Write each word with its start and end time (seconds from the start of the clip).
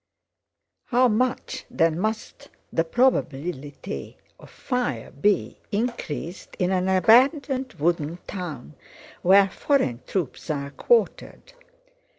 How 0.85 1.07
much 1.07 1.65
then 1.69 1.99
must 1.99 2.49
the 2.73 2.83
probability 2.83 4.17
of 4.39 4.49
fire 4.49 5.11
be 5.11 5.59
increased 5.71 6.55
in 6.57 6.71
an 6.71 6.87
abandoned, 6.89 7.73
wooden 7.73 8.17
town 8.25 8.73
where 9.21 9.47
foreign 9.47 10.01
troops 10.07 10.49
are 10.49 10.71
quartered. 10.71 11.53